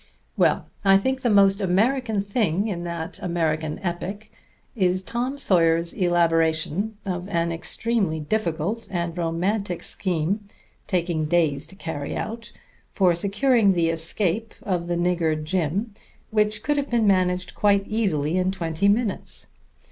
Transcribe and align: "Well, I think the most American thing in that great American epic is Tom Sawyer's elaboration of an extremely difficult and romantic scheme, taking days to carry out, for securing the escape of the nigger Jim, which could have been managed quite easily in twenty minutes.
"Well, 0.35 0.65
I 0.83 0.97
think 0.97 1.21
the 1.21 1.29
most 1.29 1.61
American 1.61 2.21
thing 2.21 2.67
in 2.67 2.85
that 2.85 3.17
great 3.19 3.23
American 3.23 3.77
epic 3.83 4.31
is 4.75 5.03
Tom 5.03 5.37
Sawyer's 5.37 5.93
elaboration 5.93 6.97
of 7.05 7.29
an 7.29 7.51
extremely 7.51 8.19
difficult 8.19 8.87
and 8.89 9.15
romantic 9.15 9.83
scheme, 9.83 10.47
taking 10.87 11.25
days 11.25 11.67
to 11.67 11.75
carry 11.75 12.17
out, 12.17 12.51
for 12.91 13.13
securing 13.13 13.73
the 13.73 13.89
escape 13.89 14.55
of 14.63 14.87
the 14.87 14.95
nigger 14.95 15.35
Jim, 15.43 15.93
which 16.31 16.63
could 16.63 16.77
have 16.77 16.89
been 16.89 17.05
managed 17.05 17.53
quite 17.53 17.85
easily 17.85 18.37
in 18.39 18.49
twenty 18.49 18.87
minutes. 18.87 19.49